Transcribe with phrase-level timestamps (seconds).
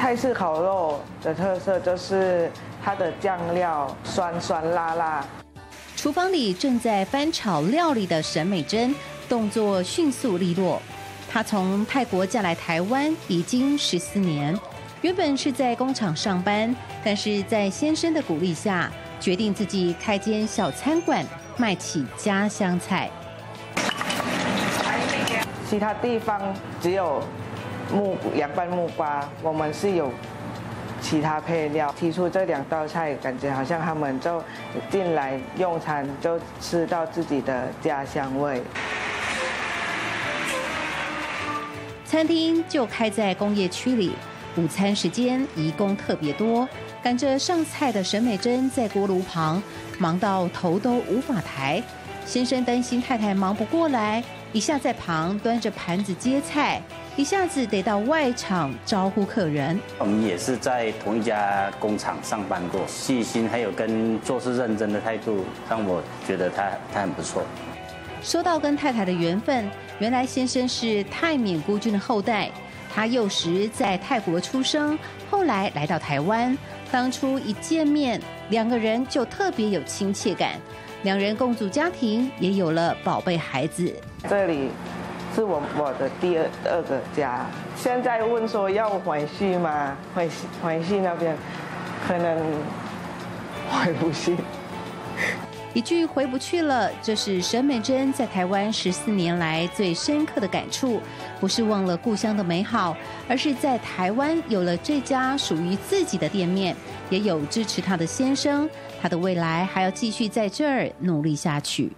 [0.00, 2.50] 泰式烤肉的特色就是
[2.82, 5.22] 它的酱料酸酸辣辣。
[5.94, 8.94] 厨房里正在翻炒料理的沈美珍，
[9.28, 10.80] 动作迅速利落。
[11.30, 14.58] 她从泰国嫁来台湾已经十四年，
[15.02, 16.74] 原本是在工厂上班，
[17.04, 18.90] 但是在先生的鼓励下，
[19.20, 21.22] 决定自己开间小餐馆，
[21.58, 23.10] 卖起家乡菜。
[25.68, 26.40] 其他地方
[26.80, 27.22] 只有
[27.92, 30.10] 木凉拌木瓜，我们是有
[31.00, 31.92] 其他配料。
[31.98, 34.42] 提出这两道菜，感觉好像他们就
[34.90, 38.62] 进来用餐，就吃到自己的家乡味。
[42.04, 44.12] 餐厅就开在工业区里，
[44.56, 46.68] 午餐时间移工特别多，
[47.02, 49.62] 赶着上菜的沈美珍在锅炉旁
[49.98, 51.82] 忙到头都无法抬。
[52.26, 56.82] 先生担心太太忙不过来，一下在旁端着盘子接菜，
[57.20, 59.78] 一下子得到外场招呼客人。
[59.98, 67.42] 我们也是在同一家工厂上班过，细心还有跟做事认真的态度，让我觉得他他很不错。
[68.22, 72.50] 说到跟太太的缘分，原来先生是泰缅孤军的后代，
[72.94, 74.98] 他幼时在泰国出生，
[75.30, 76.56] 后来来到台湾。
[76.90, 80.52] 当初一见面，两个人就特别有亲切感，
[81.02, 83.94] 两人共组家庭，也有了宝贝孩子。
[84.26, 84.70] 这里
[85.34, 87.46] 是我我的第二二个家。
[87.76, 89.96] 现在问说要回去吗？
[90.14, 90.28] 回
[90.62, 91.36] 回去那边，
[92.06, 92.38] 可能
[93.70, 94.36] 回不去。
[95.72, 101.00] 一句“回不去了”，这是沈美珍在台湾十四年来最深刻的感触。
[101.38, 102.96] 不是忘了故乡的美好，
[103.28, 106.74] 而是在台湾有了这家属于自己的店面，
[107.08, 108.68] 也有支持她的先生，
[109.00, 111.92] 她的未来还要继续在这儿努力下去。